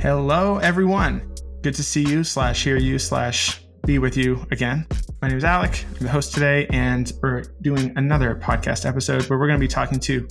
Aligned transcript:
Hello, 0.00 0.56
everyone. 0.56 1.30
Good 1.60 1.74
to 1.74 1.82
see 1.82 2.02
you, 2.02 2.24
slash, 2.24 2.64
hear 2.64 2.78
you, 2.78 2.98
slash, 2.98 3.60
be 3.84 3.98
with 3.98 4.16
you 4.16 4.46
again. 4.50 4.86
My 5.20 5.28
name 5.28 5.36
is 5.36 5.44
Alec. 5.44 5.84
I'm 5.86 6.06
the 6.06 6.08
host 6.08 6.32
today, 6.32 6.66
and 6.70 7.12
we're 7.20 7.42
doing 7.60 7.92
another 7.96 8.34
podcast 8.34 8.88
episode 8.88 9.28
where 9.28 9.38
we're 9.38 9.46
going 9.46 9.58
to 9.58 9.62
be 9.62 9.68
talking 9.68 10.00
to 10.00 10.26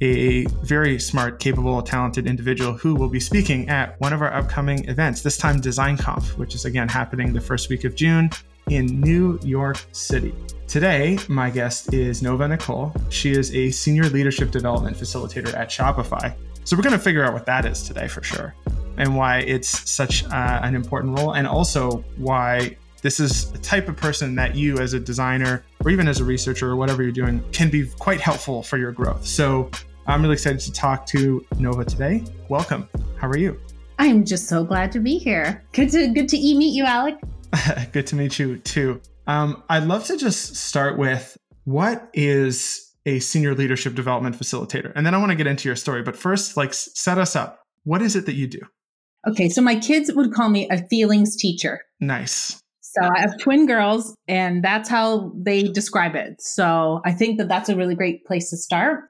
a 0.00 0.46
very 0.64 0.98
smart, 0.98 1.40
capable, 1.40 1.82
talented 1.82 2.26
individual 2.26 2.72
who 2.72 2.94
will 2.94 3.10
be 3.10 3.20
speaking 3.20 3.68
at 3.68 4.00
one 4.00 4.14
of 4.14 4.22
our 4.22 4.32
upcoming 4.32 4.88
events, 4.88 5.20
this 5.20 5.36
time 5.36 5.60
DesignConf, 5.60 6.38
which 6.38 6.54
is 6.54 6.64
again 6.64 6.88
happening 6.88 7.34
the 7.34 7.40
first 7.40 7.68
week 7.68 7.84
of 7.84 7.94
June 7.94 8.30
in 8.70 8.86
New 8.98 9.38
York 9.42 9.84
City. 9.92 10.34
Today, 10.66 11.18
my 11.28 11.50
guest 11.50 11.92
is 11.92 12.22
Nova 12.22 12.48
Nicole. 12.48 12.94
She 13.10 13.32
is 13.32 13.54
a 13.54 13.72
senior 13.72 14.04
leadership 14.04 14.50
development 14.50 14.96
facilitator 14.96 15.52
at 15.52 15.68
Shopify. 15.68 16.34
So 16.64 16.78
we're 16.78 16.82
going 16.82 16.96
to 16.96 16.98
figure 16.98 17.22
out 17.22 17.34
what 17.34 17.44
that 17.44 17.66
is 17.66 17.82
today 17.82 18.08
for 18.08 18.22
sure 18.22 18.54
and 18.96 19.16
why 19.16 19.38
it's 19.38 19.90
such 19.90 20.24
uh, 20.24 20.60
an 20.62 20.74
important 20.74 21.18
role, 21.18 21.32
and 21.32 21.46
also 21.46 22.04
why 22.16 22.76
this 23.02 23.18
is 23.18 23.52
a 23.52 23.58
type 23.58 23.88
of 23.88 23.96
person 23.96 24.34
that 24.36 24.54
you, 24.54 24.78
as 24.78 24.94
a 24.94 25.00
designer 25.00 25.64
or 25.84 25.90
even 25.90 26.06
as 26.06 26.20
a 26.20 26.24
researcher 26.24 26.70
or 26.70 26.76
whatever 26.76 27.02
you're 27.02 27.10
doing, 27.10 27.42
can 27.50 27.68
be 27.68 27.86
quite 27.98 28.20
helpful 28.20 28.62
for 28.62 28.78
your 28.78 28.92
growth. 28.92 29.26
So 29.26 29.70
I'm 30.06 30.22
really 30.22 30.34
excited 30.34 30.60
to 30.60 30.72
talk 30.72 31.06
to 31.06 31.44
Nova 31.58 31.84
today. 31.84 32.24
Welcome. 32.48 32.88
How 33.16 33.28
are 33.28 33.36
you? 33.36 33.60
I'm 33.98 34.24
just 34.24 34.48
so 34.48 34.64
glad 34.64 34.92
to 34.92 35.00
be 35.00 35.18
here. 35.18 35.62
Good 35.72 35.90
to 35.90 36.08
good 36.08 36.28
to 36.30 36.36
meet 36.36 36.74
you, 36.74 36.84
Alec. 36.84 37.16
good 37.92 38.06
to 38.08 38.16
meet 38.16 38.38
you 38.38 38.58
too. 38.58 39.00
Um, 39.26 39.62
I'd 39.68 39.84
love 39.84 40.04
to 40.06 40.16
just 40.16 40.56
start 40.56 40.98
with 40.98 41.36
what 41.64 42.08
is 42.12 42.94
a 43.06 43.20
senior 43.20 43.54
leadership 43.54 43.94
development 43.94 44.36
facilitator, 44.36 44.92
and 44.96 45.04
then 45.04 45.14
I 45.14 45.18
want 45.18 45.30
to 45.30 45.36
get 45.36 45.46
into 45.46 45.68
your 45.68 45.76
story. 45.76 46.02
But 46.02 46.16
first, 46.16 46.56
like, 46.56 46.74
set 46.74 47.18
us 47.18 47.36
up. 47.36 47.60
What 47.84 48.02
is 48.02 48.16
it 48.16 48.26
that 48.26 48.34
you 48.34 48.46
do? 48.46 48.60
Okay, 49.26 49.48
so 49.48 49.62
my 49.62 49.76
kids 49.76 50.12
would 50.12 50.32
call 50.32 50.48
me 50.48 50.68
a 50.70 50.78
feelings 50.88 51.36
teacher. 51.36 51.82
Nice. 52.00 52.60
So 52.80 53.00
I 53.02 53.20
have 53.20 53.38
twin 53.38 53.66
girls, 53.66 54.14
and 54.28 54.62
that's 54.62 54.88
how 54.88 55.32
they 55.34 55.62
describe 55.62 56.14
it. 56.14 56.42
So 56.42 57.00
I 57.04 57.12
think 57.12 57.38
that 57.38 57.48
that's 57.48 57.68
a 57.68 57.76
really 57.76 57.94
great 57.94 58.24
place 58.26 58.50
to 58.50 58.56
start. 58.56 59.04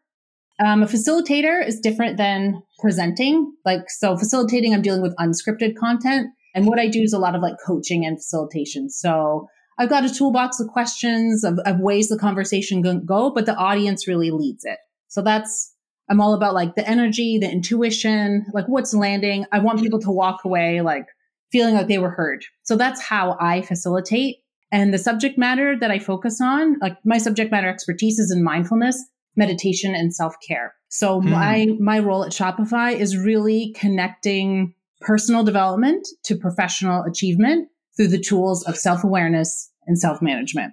Um, 0.64 0.82
a 0.82 0.86
facilitator 0.86 1.66
is 1.66 1.80
different 1.80 2.16
than 2.16 2.62
presenting. 2.78 3.52
Like, 3.64 3.90
so 3.90 4.16
facilitating, 4.16 4.72
I'm 4.72 4.82
dealing 4.82 5.02
with 5.02 5.16
unscripted 5.16 5.76
content. 5.76 6.28
And 6.54 6.66
what 6.66 6.78
I 6.78 6.86
do 6.86 7.00
is 7.00 7.12
a 7.12 7.18
lot 7.18 7.34
of 7.34 7.42
like 7.42 7.56
coaching 7.64 8.04
and 8.04 8.18
facilitation. 8.18 8.90
So 8.90 9.48
I've 9.78 9.88
got 9.88 10.04
a 10.04 10.14
toolbox 10.14 10.60
of 10.60 10.68
questions, 10.68 11.42
of, 11.42 11.58
of 11.64 11.80
ways 11.80 12.08
the 12.08 12.18
conversation 12.18 12.82
can 12.82 13.04
go, 13.04 13.30
but 13.30 13.46
the 13.46 13.56
audience 13.56 14.06
really 14.06 14.30
leads 14.30 14.64
it. 14.64 14.78
So 15.08 15.22
that's 15.22 15.71
I'm 16.10 16.20
all 16.20 16.34
about 16.34 16.54
like 16.54 16.74
the 16.74 16.88
energy, 16.88 17.38
the 17.38 17.50
intuition, 17.50 18.46
like 18.52 18.66
what's 18.66 18.94
landing. 18.94 19.46
I 19.52 19.60
want 19.60 19.80
people 19.80 20.00
to 20.00 20.10
walk 20.10 20.44
away 20.44 20.80
like 20.80 21.06
feeling 21.50 21.74
like 21.74 21.88
they 21.88 21.98
were 21.98 22.10
heard. 22.10 22.44
So 22.62 22.76
that's 22.76 23.00
how 23.00 23.36
I 23.40 23.62
facilitate. 23.62 24.36
And 24.70 24.92
the 24.92 24.98
subject 24.98 25.38
matter 25.38 25.78
that 25.78 25.90
I 25.90 25.98
focus 25.98 26.40
on, 26.40 26.78
like 26.80 26.96
my 27.04 27.18
subject 27.18 27.52
matter 27.52 27.68
expertise 27.68 28.18
is 28.18 28.32
in 28.32 28.42
mindfulness, 28.42 29.02
meditation, 29.36 29.94
and 29.94 30.14
self-care. 30.14 30.74
So 30.88 31.20
mm. 31.20 31.30
my 31.30 31.66
my 31.78 31.98
role 31.98 32.24
at 32.24 32.32
Shopify 32.32 32.94
is 32.94 33.16
really 33.16 33.74
connecting 33.78 34.74
personal 35.00 35.44
development 35.44 36.06
to 36.24 36.36
professional 36.36 37.02
achievement 37.02 37.68
through 37.96 38.08
the 38.08 38.18
tools 38.18 38.64
of 38.64 38.76
self-awareness 38.76 39.70
and 39.86 39.98
self-management. 39.98 40.72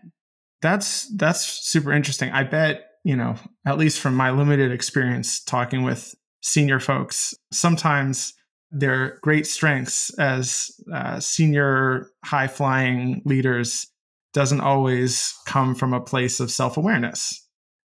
That's 0.62 1.14
that's 1.16 1.46
super 1.46 1.92
interesting. 1.92 2.32
I 2.32 2.44
bet 2.44 2.89
you 3.10 3.16
know, 3.16 3.36
at 3.66 3.80
least 3.80 4.00
from 4.00 4.14
my 4.14 4.30
limited 4.30 4.72
experience 4.72 5.44
talking 5.44 5.82
with 5.82 6.14
senior 6.42 6.80
folks, 6.80 7.34
sometimes 7.52 8.36
their 8.70 9.18
great 9.24 9.48
strengths 9.48 10.14
as 10.20 10.70
uh, 10.94 11.20
senior 11.20 12.12
high 12.24 12.46
flying 12.46 13.24
leaders 13.26 13.88
doesn't 14.32 14.62
always 14.62 15.34
come 15.48 15.74
from 15.74 15.92
a 15.92 16.00
place 16.00 16.40
of 16.40 16.52
self 16.52 16.78
awareness. 16.78 17.48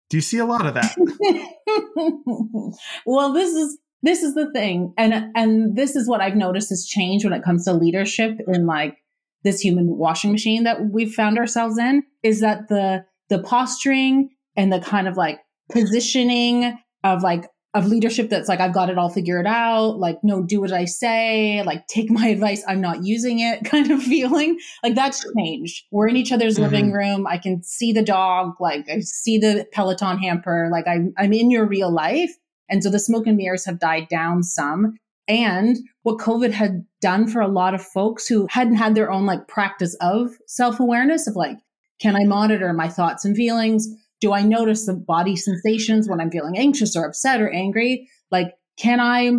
Do 0.09 0.15
you 0.15 0.21
see 0.21 0.37
a 0.37 0.45
lot 0.45 0.65
of 0.65 0.73
that? 0.75 0.95
well, 3.05 3.33
this 3.33 3.53
is 3.53 3.77
this 4.01 4.23
is 4.23 4.35
the 4.35 4.49
thing, 4.53 4.93
and 4.97 5.33
and 5.35 5.75
this 5.75 5.97
is 5.97 6.07
what 6.07 6.21
I've 6.21 6.37
noticed 6.37 6.69
has 6.69 6.85
changed 6.85 7.25
when 7.25 7.33
it 7.33 7.43
comes 7.43 7.65
to 7.65 7.73
leadership 7.73 8.37
in 8.47 8.65
like 8.65 8.95
this 9.43 9.59
human 9.59 9.97
washing 9.97 10.31
machine 10.31 10.63
that 10.63 10.77
we've 10.93 11.13
found 11.13 11.37
ourselves 11.37 11.77
in. 11.77 12.03
Is 12.23 12.39
that 12.39 12.69
the 12.69 13.03
the 13.29 13.43
posturing 13.43 14.29
and 14.59 14.73
the 14.73 14.81
kind 14.81 15.07
of 15.07 15.15
like 15.15 15.39
positioning 15.71 16.77
of 17.05 17.23
like 17.23 17.49
of 17.73 17.87
leadership 17.87 18.29
that's 18.29 18.49
like 18.49 18.59
I've 18.59 18.73
got 18.73 18.89
it 18.89 18.97
all 18.97 19.09
figured 19.09 19.47
out, 19.47 19.99
like 19.99 20.17
no, 20.21 20.43
do 20.43 20.59
what 20.59 20.73
I 20.73 20.83
say, 20.83 21.63
like 21.63 21.87
take 21.87 22.11
my 22.11 22.27
advice, 22.35 22.61
I'm 22.67 22.81
not 22.81 23.05
using 23.05 23.39
it 23.39 23.63
kind 23.65 23.89
of 23.89 24.03
feeling. 24.03 24.59
Like 24.83 24.95
that's 24.95 25.25
changed. 25.37 25.85
We're 25.91 26.09
in 26.09 26.17
each 26.17 26.33
other's 26.33 26.55
mm-hmm. 26.55 26.63
living 26.63 26.91
room. 26.91 27.25
I 27.25 27.37
can 27.37 27.63
see 27.63 27.93
the 27.93 28.03
dog, 28.03 28.55
like 28.59 28.89
I 28.89 28.99
see 28.99 29.37
the 29.37 29.65
Peloton 29.71 30.17
hamper, 30.17 30.67
like 30.69 30.87
I'm 30.87 31.13
I'm 31.17 31.31
in 31.31 31.49
your 31.49 31.65
real 31.65 31.91
life. 31.91 32.35
And 32.67 32.83
so 32.83 32.89
the 32.89 32.99
smoke 32.99 33.27
and 33.27 33.37
mirrors 33.37 33.65
have 33.65 33.79
died 33.79 34.09
down 34.09 34.43
some. 34.43 34.97
And 35.29 35.77
what 36.03 36.17
COVID 36.17 36.51
had 36.51 36.85
done 37.01 37.27
for 37.27 37.39
a 37.39 37.47
lot 37.47 37.73
of 37.73 37.81
folks 37.81 38.27
who 38.27 38.47
hadn't 38.49 38.75
had 38.75 38.93
their 38.93 39.09
own 39.09 39.25
like 39.25 39.47
practice 39.47 39.95
of 40.01 40.31
self-awareness 40.47 41.27
of 41.27 41.35
like, 41.35 41.59
can 42.01 42.15
I 42.15 42.25
monitor 42.25 42.73
my 42.73 42.89
thoughts 42.89 43.23
and 43.23 43.37
feelings? 43.37 43.87
Do 44.19 44.33
I 44.33 44.41
notice 44.41 44.85
the 44.85 44.93
body 44.93 45.35
sensations 45.35 46.09
when 46.09 46.19
I'm 46.19 46.31
feeling 46.31 46.57
anxious 46.57 46.95
or 46.95 47.05
upset 47.05 47.41
or 47.41 47.49
angry? 47.49 48.09
Like, 48.31 48.53
can 48.77 48.99
I 48.99 49.31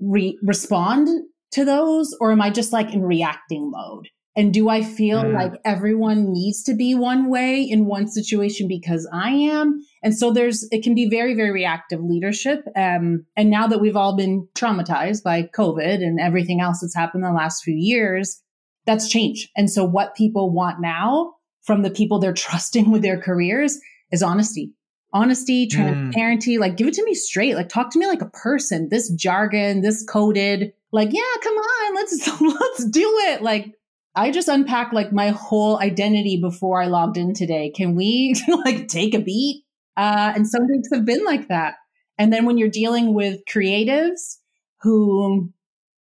re- 0.00 0.38
respond 0.42 1.08
to 1.52 1.64
those 1.64 2.16
or 2.20 2.32
am 2.32 2.40
I 2.40 2.50
just 2.50 2.72
like 2.72 2.92
in 2.92 3.02
reacting 3.02 3.70
mode? 3.70 4.08
And 4.36 4.52
do 4.52 4.68
I 4.68 4.82
feel 4.82 5.22
mm. 5.22 5.32
like 5.32 5.60
everyone 5.64 6.32
needs 6.32 6.64
to 6.64 6.74
be 6.74 6.94
one 6.94 7.30
way 7.30 7.62
in 7.62 7.86
one 7.86 8.08
situation 8.08 8.66
because 8.66 9.08
I 9.12 9.30
am? 9.30 9.80
And 10.02 10.16
so 10.16 10.32
there's, 10.32 10.66
it 10.72 10.82
can 10.82 10.94
be 10.94 11.08
very, 11.08 11.34
very 11.34 11.52
reactive 11.52 12.00
leadership. 12.02 12.64
Um, 12.74 13.26
and 13.36 13.48
now 13.48 13.68
that 13.68 13.80
we've 13.80 13.96
all 13.96 14.16
been 14.16 14.48
traumatized 14.56 15.22
by 15.22 15.44
COVID 15.44 16.02
and 16.02 16.18
everything 16.18 16.60
else 16.60 16.80
that's 16.80 16.96
happened 16.96 17.24
in 17.24 17.30
the 17.30 17.36
last 17.36 17.62
few 17.62 17.76
years, 17.76 18.42
that's 18.86 19.08
changed. 19.08 19.50
And 19.56 19.70
so 19.70 19.84
what 19.84 20.16
people 20.16 20.50
want 20.50 20.80
now 20.80 21.34
from 21.62 21.82
the 21.82 21.90
people 21.90 22.18
they're 22.18 22.32
trusting 22.34 22.90
with 22.90 23.02
their 23.02 23.20
careers 23.20 23.78
is 24.12 24.22
honesty. 24.22 24.72
Honesty, 25.12 25.68
hmm. 25.70 25.76
transparency, 25.76 26.56
mm. 26.56 26.60
like 26.60 26.76
give 26.76 26.88
it 26.88 26.94
to 26.94 27.04
me 27.04 27.14
straight. 27.14 27.54
Like 27.54 27.68
talk 27.68 27.90
to 27.92 27.98
me 27.98 28.06
like 28.06 28.22
a 28.22 28.30
person. 28.30 28.88
This 28.90 29.10
jargon, 29.10 29.80
this 29.80 30.04
coded, 30.04 30.72
like, 30.90 31.10
yeah, 31.12 31.40
come 31.42 31.54
on, 31.54 31.94
let's 31.94 32.40
let's 32.40 32.84
do 32.86 33.08
it. 33.26 33.42
Like 33.42 33.74
I 34.16 34.30
just 34.32 34.48
unpacked 34.48 34.92
like 34.92 35.12
my 35.12 35.28
whole 35.28 35.78
identity 35.78 36.40
before 36.40 36.82
I 36.82 36.86
logged 36.86 37.16
in 37.16 37.32
today. 37.32 37.70
Can 37.70 37.94
we 37.94 38.34
like 38.64 38.88
take 38.88 39.14
a 39.14 39.20
beat? 39.20 39.64
Uh, 39.96 40.32
and 40.34 40.48
some 40.48 40.66
weeks 40.66 40.88
have 40.92 41.04
been 41.04 41.24
like 41.24 41.48
that. 41.48 41.74
And 42.18 42.32
then 42.32 42.44
when 42.44 42.58
you're 42.58 42.68
dealing 42.68 43.14
with 43.14 43.40
creatives 43.48 44.38
who 44.80 45.52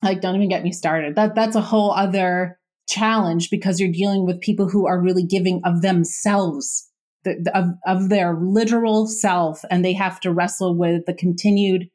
like 0.02 0.22
don't 0.22 0.36
even 0.36 0.50
get 0.50 0.64
me 0.64 0.72
started. 0.72 1.16
That 1.16 1.36
that's 1.36 1.56
a 1.56 1.62
whole 1.62 1.92
other 1.92 2.60
challenge 2.88 3.50
because 3.50 3.80
you're 3.80 3.92
dealing 3.92 4.26
with 4.26 4.42
people 4.42 4.68
who 4.68 4.86
are 4.86 5.02
really 5.02 5.24
giving 5.24 5.62
of 5.64 5.82
themselves 5.82 6.90
the, 7.24 7.52
of, 7.54 7.70
of 7.86 8.10
their 8.10 8.36
literal 8.36 9.08
self 9.08 9.64
and 9.70 9.84
they 9.84 9.94
have 9.94 10.20
to 10.22 10.32
wrestle 10.32 10.76
with 10.78 11.06
the 11.06 11.14
continued 11.14 11.90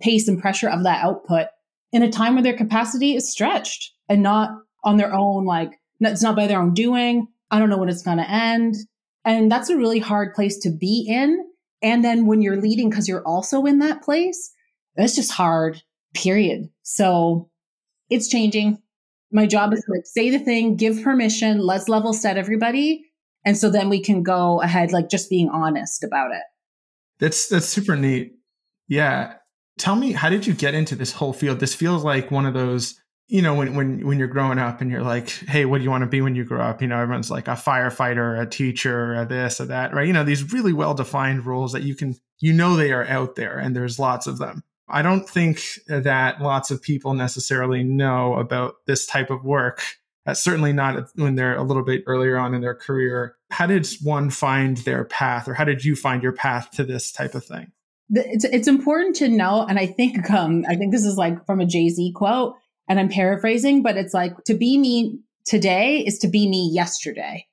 pace 0.00 0.28
and 0.28 0.40
pressure 0.40 0.68
of 0.68 0.84
that 0.84 1.04
output 1.04 1.46
in 1.92 2.02
a 2.02 2.10
time 2.10 2.34
where 2.34 2.42
their 2.42 2.56
capacity 2.56 3.14
is 3.14 3.30
stretched 3.30 3.92
and 4.08 4.22
not 4.22 4.50
on 4.84 4.96
their 4.96 5.12
own 5.12 5.44
like 5.44 5.78
it's 6.00 6.22
not 6.22 6.36
by 6.36 6.46
their 6.46 6.60
own 6.60 6.72
doing. 6.72 7.26
I 7.50 7.58
don't 7.58 7.68
know 7.68 7.76
when 7.76 7.90
it's 7.90 8.02
going 8.02 8.16
to 8.16 8.30
end. 8.30 8.74
And 9.24 9.52
that's 9.52 9.68
a 9.68 9.76
really 9.76 9.98
hard 9.98 10.34
place 10.34 10.58
to 10.60 10.70
be 10.70 11.04
in. 11.06 11.44
And 11.82 12.02
then 12.02 12.26
when 12.26 12.40
you're 12.40 12.60
leading 12.60 12.88
because 12.88 13.06
you're 13.08 13.26
also 13.26 13.64
in 13.66 13.80
that 13.80 14.02
place 14.02 14.52
it's 14.96 15.16
just 15.16 15.32
hard 15.32 15.82
period. 16.14 16.68
So 16.82 17.50
it's 18.08 18.28
changing. 18.28 18.78
My 19.32 19.46
job 19.46 19.72
is 19.72 19.80
to 19.84 19.92
like 19.92 20.06
say 20.06 20.30
the 20.30 20.38
thing 20.38 20.76
give 20.76 21.02
permission 21.02 21.60
let's 21.60 21.88
level 21.88 22.12
set 22.12 22.36
everybody 22.36 23.04
and 23.44 23.56
so 23.56 23.70
then 23.70 23.88
we 23.88 24.02
can 24.02 24.22
go 24.22 24.60
ahead, 24.60 24.92
like 24.92 25.08
just 25.08 25.30
being 25.30 25.48
honest 25.48 26.04
about 26.04 26.32
it. 26.32 26.42
That's 27.18 27.48
that's 27.48 27.66
super 27.66 27.96
neat. 27.96 28.32
Yeah. 28.88 29.34
Tell 29.78 29.96
me, 29.96 30.12
how 30.12 30.28
did 30.28 30.46
you 30.46 30.54
get 30.54 30.74
into 30.74 30.94
this 30.94 31.12
whole 31.12 31.32
field? 31.32 31.60
This 31.60 31.74
feels 31.74 32.04
like 32.04 32.30
one 32.30 32.44
of 32.44 32.54
those, 32.54 33.00
you 33.28 33.40
know, 33.40 33.54
when 33.54 33.74
when 33.74 34.06
when 34.06 34.18
you're 34.18 34.28
growing 34.28 34.58
up 34.58 34.80
and 34.80 34.90
you're 34.90 35.02
like, 35.02 35.30
hey, 35.30 35.64
what 35.64 35.78
do 35.78 35.84
you 35.84 35.90
want 35.90 36.02
to 36.02 36.08
be 36.08 36.20
when 36.20 36.34
you 36.34 36.44
grow 36.44 36.60
up? 36.60 36.82
You 36.82 36.88
know, 36.88 36.98
everyone's 36.98 37.30
like 37.30 37.48
a 37.48 37.52
firefighter, 37.52 38.40
a 38.40 38.46
teacher, 38.46 39.14
a 39.14 39.24
this, 39.24 39.60
or 39.60 39.66
that, 39.66 39.94
right? 39.94 40.06
You 40.06 40.12
know, 40.12 40.24
these 40.24 40.52
really 40.52 40.72
well 40.72 40.94
defined 40.94 41.46
roles 41.46 41.72
that 41.72 41.82
you 41.82 41.94
can, 41.94 42.14
you 42.40 42.52
know, 42.52 42.76
they 42.76 42.92
are 42.92 43.06
out 43.06 43.36
there 43.36 43.58
and 43.58 43.74
there's 43.74 43.98
lots 43.98 44.26
of 44.26 44.38
them. 44.38 44.62
I 44.88 45.02
don't 45.02 45.28
think 45.28 45.62
that 45.86 46.42
lots 46.42 46.70
of 46.70 46.82
people 46.82 47.14
necessarily 47.14 47.84
know 47.84 48.34
about 48.34 48.74
this 48.86 49.06
type 49.06 49.30
of 49.30 49.44
work 49.44 49.82
uh, 50.26 50.34
certainly 50.34 50.72
not 50.72 51.08
when 51.14 51.34
they're 51.34 51.56
a 51.56 51.62
little 51.62 51.84
bit 51.84 52.04
earlier 52.06 52.38
on 52.38 52.54
in 52.54 52.60
their 52.60 52.74
career. 52.74 53.36
How 53.50 53.66
did 53.66 53.88
one 54.02 54.30
find 54.30 54.76
their 54.78 55.04
path, 55.04 55.48
or 55.48 55.54
how 55.54 55.64
did 55.64 55.84
you 55.84 55.96
find 55.96 56.22
your 56.22 56.32
path 56.32 56.70
to 56.72 56.84
this 56.84 57.10
type 57.12 57.34
of 57.34 57.44
thing? 57.44 57.72
It's 58.10 58.44
it's 58.44 58.68
important 58.68 59.16
to 59.16 59.28
know, 59.28 59.64
and 59.68 59.78
I 59.78 59.86
think 59.86 60.30
um 60.30 60.64
I 60.68 60.76
think 60.76 60.92
this 60.92 61.04
is 61.04 61.16
like 61.16 61.44
from 61.46 61.60
a 61.60 61.66
Jay 61.66 61.88
Z 61.88 62.12
quote. 62.12 62.56
and 62.88 62.98
I'm 62.98 63.08
paraphrasing, 63.08 63.82
but 63.82 63.96
it's 63.96 64.14
like 64.14 64.32
to 64.44 64.54
be 64.54 64.78
me 64.78 65.20
today 65.44 65.98
is 65.98 66.18
to 66.18 66.28
be 66.28 66.48
me 66.48 66.70
yesterday. 66.72 67.46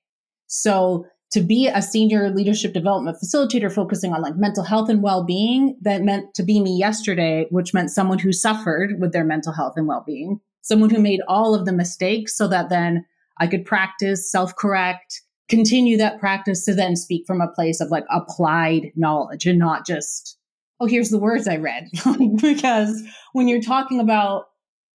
So 0.47 1.05
to 1.31 1.41
be 1.41 1.67
a 1.67 1.81
senior 1.81 2.29
leadership 2.29 2.73
development 2.73 3.17
facilitator 3.23 3.71
focusing 3.71 4.13
on 4.13 4.21
like 4.21 4.37
mental 4.37 4.63
health 4.63 4.89
and 4.89 5.03
well-being 5.03 5.77
that 5.81 6.01
meant 6.01 6.33
to 6.35 6.43
be 6.43 6.59
me 6.59 6.77
yesterday 6.77 7.45
which 7.49 7.73
meant 7.73 7.91
someone 7.91 8.19
who 8.19 8.31
suffered 8.31 8.99
with 8.99 9.11
their 9.11 9.25
mental 9.25 9.51
health 9.51 9.73
and 9.75 9.87
well-being 9.87 10.39
someone 10.67 10.89
who 10.89 10.99
made 10.99 11.21
all 11.27 11.55
of 11.55 11.65
the 11.65 11.73
mistakes 11.73 12.35
so 12.37 12.47
that 12.47 12.69
then 12.69 13.05
i 13.39 13.47
could 13.47 13.65
practice 13.65 14.31
self-correct 14.31 15.21
continue 15.49 15.97
that 15.97 16.19
practice 16.19 16.65
to 16.65 16.73
then 16.73 16.95
speak 16.95 17.25
from 17.25 17.41
a 17.41 17.47
place 17.47 17.79
of 17.79 17.89
like 17.89 18.05
applied 18.11 18.91
knowledge 18.95 19.45
and 19.45 19.59
not 19.59 19.85
just 19.85 20.37
oh 20.79 20.85
here's 20.85 21.09
the 21.09 21.19
words 21.19 21.47
i 21.47 21.55
read 21.55 21.87
because 22.41 23.01
when 23.33 23.47
you're 23.47 23.61
talking 23.61 23.99
about 23.99 24.45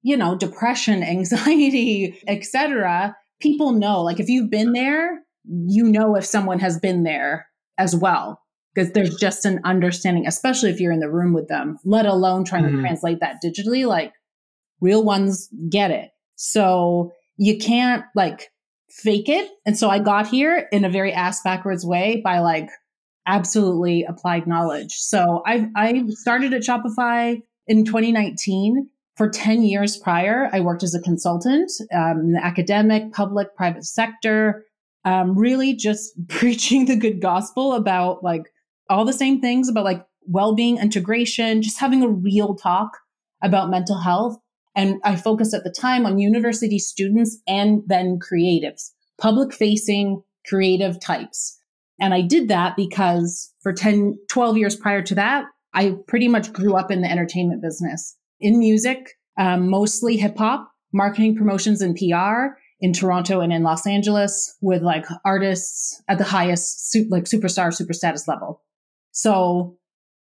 you 0.02 0.16
know 0.16 0.36
depression 0.36 1.02
anxiety 1.02 2.18
etc 2.26 3.16
people 3.40 3.72
know 3.72 4.02
like 4.02 4.20
if 4.20 4.28
you've 4.28 4.50
been 4.50 4.72
there 4.72 5.22
you 5.66 5.84
know 5.84 6.16
if 6.16 6.24
someone 6.24 6.58
has 6.58 6.78
been 6.78 7.02
there 7.02 7.46
as 7.78 7.96
well 7.96 8.40
because 8.74 8.92
there's 8.92 9.16
just 9.16 9.44
an 9.44 9.60
understanding 9.64 10.26
especially 10.26 10.70
if 10.70 10.80
you're 10.80 10.92
in 10.92 11.00
the 11.00 11.10
room 11.10 11.32
with 11.32 11.48
them 11.48 11.78
let 11.84 12.06
alone 12.06 12.44
trying 12.44 12.64
mm-hmm. 12.64 12.76
to 12.76 12.82
translate 12.82 13.20
that 13.20 13.36
digitally 13.44 13.86
like 13.86 14.12
real 14.82 15.02
ones 15.02 15.48
get 15.70 15.90
it. 15.90 16.10
So 16.36 17.12
you 17.38 17.56
can't 17.56 18.04
like 18.14 18.50
fake 18.90 19.30
it. 19.30 19.50
And 19.64 19.78
so 19.78 19.88
i 19.88 19.98
got 19.98 20.28
here 20.28 20.68
in 20.70 20.84
a 20.84 20.90
very 20.90 21.12
ass 21.12 21.40
backwards 21.42 21.86
way 21.86 22.20
by 22.22 22.40
like 22.40 22.68
absolutely 23.26 24.04
applied 24.04 24.46
knowledge. 24.46 24.92
So 24.92 25.42
i 25.46 25.66
i 25.74 26.04
started 26.08 26.52
at 26.52 26.62
shopify 26.62 27.40
in 27.66 27.84
2019 27.84 28.90
for 29.16 29.28
10 29.28 29.62
years 29.62 29.96
prior 29.96 30.48
i 30.52 30.60
worked 30.60 30.82
as 30.82 30.94
a 30.94 31.00
consultant 31.00 31.70
um, 31.94 32.20
in 32.20 32.32
the 32.32 32.44
academic 32.44 33.12
public 33.12 33.54
private 33.56 33.84
sector 33.84 34.64
um, 35.04 35.38
really 35.38 35.74
just 35.74 36.12
preaching 36.28 36.86
the 36.86 36.96
good 36.96 37.20
gospel 37.20 37.74
about 37.74 38.22
like 38.24 38.52
all 38.90 39.04
the 39.04 39.12
same 39.12 39.40
things 39.40 39.68
about 39.68 39.84
like 39.84 40.04
well-being 40.26 40.78
integration 40.78 41.62
just 41.62 41.78
having 41.78 42.02
a 42.02 42.08
real 42.08 42.54
talk 42.54 42.98
about 43.42 43.70
mental 43.70 44.00
health 44.00 44.36
and 44.74 45.00
i 45.04 45.16
focused 45.16 45.54
at 45.54 45.64
the 45.64 45.70
time 45.70 46.06
on 46.06 46.18
university 46.18 46.78
students 46.78 47.38
and 47.46 47.82
then 47.86 48.18
creatives 48.18 48.90
public 49.18 49.52
facing 49.52 50.22
creative 50.46 51.00
types 51.00 51.58
and 52.00 52.14
i 52.14 52.20
did 52.20 52.48
that 52.48 52.76
because 52.76 53.52
for 53.62 53.72
10 53.72 54.18
12 54.28 54.56
years 54.56 54.76
prior 54.76 55.02
to 55.02 55.14
that 55.14 55.44
i 55.74 55.94
pretty 56.08 56.28
much 56.28 56.52
grew 56.52 56.74
up 56.74 56.90
in 56.90 57.02
the 57.02 57.10
entertainment 57.10 57.62
business 57.62 58.16
in 58.40 58.58
music 58.58 59.10
um, 59.38 59.68
mostly 59.68 60.16
hip 60.16 60.36
hop 60.36 60.70
marketing 60.92 61.36
promotions 61.36 61.80
and 61.80 61.96
pr 61.96 62.56
in 62.82 62.92
Toronto 62.92 63.40
and 63.40 63.52
in 63.52 63.62
Los 63.62 63.86
Angeles 63.86 64.56
with 64.60 64.82
like 64.82 65.06
artists 65.24 66.02
at 66.08 66.18
the 66.18 66.24
highest 66.24 66.96
like 67.08 67.24
superstar 67.24 67.72
super 67.72 67.92
status 67.92 68.26
level. 68.26 68.60
So, 69.12 69.78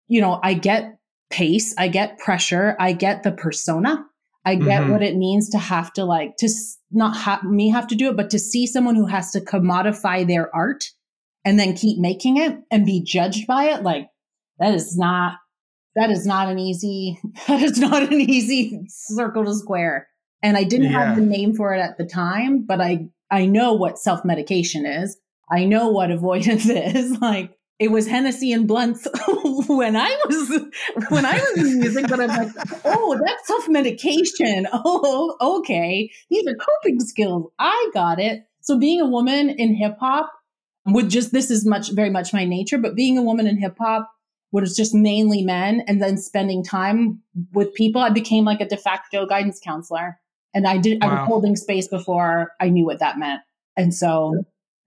you 0.08 0.20
know, 0.20 0.40
I 0.42 0.54
get 0.54 0.98
pace, 1.30 1.72
I 1.78 1.86
get 1.86 2.18
pressure, 2.18 2.76
I 2.80 2.92
get 2.92 3.22
the 3.22 3.30
persona. 3.30 4.04
I 4.44 4.54
get 4.54 4.82
mm-hmm. 4.82 4.92
what 4.92 5.02
it 5.02 5.16
means 5.16 5.50
to 5.50 5.58
have 5.58 5.92
to 5.94 6.04
like 6.04 6.36
to 6.38 6.48
not 6.90 7.16
have 7.16 7.44
me 7.44 7.70
have 7.70 7.86
to 7.88 7.94
do 7.94 8.08
it, 8.08 8.16
but 8.16 8.30
to 8.30 8.38
see 8.38 8.66
someone 8.66 8.94
who 8.94 9.06
has 9.06 9.30
to 9.32 9.40
commodify 9.40 10.26
their 10.26 10.54
art 10.54 10.84
and 11.44 11.58
then 11.58 11.74
keep 11.74 11.98
making 11.98 12.36
it 12.38 12.58
and 12.70 12.86
be 12.86 13.02
judged 13.02 13.46
by 13.46 13.64
it. 13.64 13.82
Like 13.82 14.08
that 14.58 14.74
is 14.74 14.96
not 14.96 15.38
that 15.96 16.10
is 16.10 16.26
not 16.26 16.48
an 16.48 16.58
easy 16.58 17.18
that 17.48 17.62
is 17.62 17.78
not 17.78 18.02
an 18.02 18.20
easy 18.20 18.80
circle 18.88 19.44
to 19.44 19.54
square. 19.54 20.08
And 20.42 20.56
I 20.56 20.64
didn't 20.64 20.92
yeah. 20.92 21.06
have 21.06 21.16
the 21.16 21.22
name 21.22 21.54
for 21.54 21.74
it 21.74 21.80
at 21.80 21.98
the 21.98 22.06
time, 22.06 22.64
but 22.66 22.80
I 22.80 23.08
I 23.30 23.46
know 23.46 23.74
what 23.74 23.98
self 23.98 24.24
medication 24.24 24.86
is. 24.86 25.18
I 25.50 25.64
know 25.64 25.88
what 25.88 26.10
avoidance 26.10 26.68
is. 26.68 27.18
Like 27.18 27.57
it 27.78 27.92
was 27.92 28.06
Hennessy 28.06 28.52
and 28.52 28.66
blunts 28.66 29.06
when 29.68 29.96
I 29.96 30.16
was 30.26 30.60
when 31.10 31.24
I 31.24 31.34
was 31.34 31.58
in 31.58 31.78
music, 31.78 32.06
but 32.08 32.20
I'm 32.20 32.28
like, 32.28 32.48
oh, 32.84 33.20
that's 33.24 33.46
self 33.46 33.68
medication. 33.68 34.66
Oh, 34.90 35.36
okay. 35.40 36.10
These 36.30 36.46
are 36.46 36.54
coping 36.54 37.00
skills. 37.00 37.50
I 37.58 37.90
got 37.92 38.18
it. 38.20 38.44
So 38.60 38.78
being 38.78 39.00
a 39.00 39.06
woman 39.06 39.50
in 39.50 39.74
hip 39.74 39.96
hop 39.98 40.32
with 40.86 41.10
just 41.10 41.32
this 41.32 41.50
is 41.50 41.66
much 41.66 41.92
very 41.92 42.10
much 42.10 42.32
my 42.32 42.44
nature, 42.44 42.78
but 42.78 42.94
being 42.94 43.18
a 43.18 43.22
woman 43.22 43.46
in 43.46 43.58
hip 43.58 43.76
hop 43.78 44.10
was 44.50 44.74
just 44.74 44.94
mainly 44.94 45.42
men 45.42 45.82
and 45.86 46.02
then 46.02 46.16
spending 46.16 46.64
time 46.64 47.20
with 47.52 47.74
people, 47.74 48.00
I 48.00 48.10
became 48.10 48.44
like 48.44 48.60
a 48.60 48.68
de 48.68 48.76
facto 48.76 49.26
guidance 49.26 49.60
counselor. 49.62 50.18
And 50.54 50.66
I 50.66 50.78
did, 50.78 51.02
wow. 51.02 51.08
I 51.08 51.20
was 51.20 51.28
holding 51.28 51.56
space 51.56 51.88
before 51.88 52.52
I 52.58 52.70
knew 52.70 52.86
what 52.86 53.00
that 53.00 53.18
meant. 53.18 53.42
And 53.76 53.94
so 53.94 54.34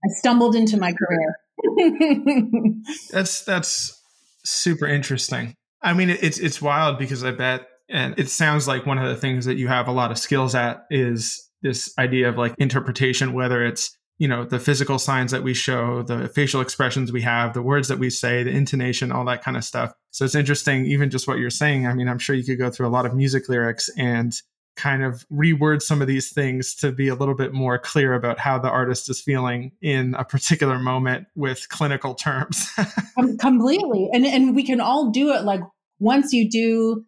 I 0.03 0.07
stumbled 0.17 0.55
into 0.55 0.77
my 0.77 0.93
career. 0.93 1.35
that's, 3.11 3.43
that's 3.43 4.01
super 4.43 4.87
interesting. 4.87 5.55
I 5.81 5.93
mean, 5.93 6.09
it's, 6.09 6.39
it's 6.39 6.61
wild 6.61 6.99
because 6.99 7.23
I 7.23 7.31
bet, 7.31 7.67
and 7.89 8.17
it 8.17 8.29
sounds 8.29 8.67
like 8.67 8.85
one 8.85 8.97
of 8.97 9.07
the 9.07 9.15
things 9.15 9.45
that 9.45 9.57
you 9.57 9.67
have 9.67 9.87
a 9.87 9.91
lot 9.91 10.11
of 10.11 10.17
skills 10.17 10.55
at 10.55 10.85
is 10.89 11.49
this 11.61 11.93
idea 11.97 12.29
of 12.29 12.37
like 12.37 12.55
interpretation, 12.57 13.33
whether 13.33 13.65
it's, 13.65 13.95
you 14.17 14.27
know, 14.27 14.45
the 14.45 14.59
physical 14.59 14.99
signs 14.99 15.31
that 15.31 15.43
we 15.43 15.53
show, 15.53 16.03
the 16.03 16.27
facial 16.29 16.61
expressions 16.61 17.11
we 17.11 17.21
have, 17.21 17.53
the 17.53 17.61
words 17.61 17.87
that 17.87 17.97
we 17.97 18.09
say, 18.09 18.43
the 18.43 18.51
intonation, 18.51 19.11
all 19.11 19.25
that 19.25 19.43
kind 19.43 19.57
of 19.57 19.63
stuff. 19.63 19.93
So 20.11 20.25
it's 20.25 20.35
interesting, 20.35 20.85
even 20.85 21.09
just 21.09 21.27
what 21.27 21.39
you're 21.39 21.49
saying. 21.49 21.87
I 21.87 21.93
mean, 21.93 22.07
I'm 22.07 22.19
sure 22.19 22.35
you 22.35 22.43
could 22.43 22.59
go 22.59 22.69
through 22.69 22.87
a 22.87 22.89
lot 22.89 23.05
of 23.05 23.15
music 23.15 23.49
lyrics 23.49 23.89
and 23.97 24.33
kind 24.75 25.03
of 25.03 25.25
reword 25.31 25.81
some 25.81 26.01
of 26.01 26.07
these 26.07 26.31
things 26.31 26.73
to 26.75 26.91
be 26.91 27.07
a 27.07 27.15
little 27.15 27.35
bit 27.35 27.53
more 27.53 27.77
clear 27.77 28.13
about 28.13 28.39
how 28.39 28.57
the 28.57 28.69
artist 28.69 29.09
is 29.09 29.21
feeling 29.21 29.71
in 29.81 30.15
a 30.15 30.23
particular 30.23 30.79
moment 30.79 31.27
with 31.35 31.67
clinical 31.69 32.15
terms. 32.15 32.69
completely. 33.39 34.09
And 34.13 34.25
and 34.25 34.55
we 34.55 34.65
can 34.65 34.79
all 34.79 35.11
do 35.11 35.31
it 35.33 35.43
like 35.43 35.61
once 35.99 36.33
you 36.33 36.49
do 36.49 37.05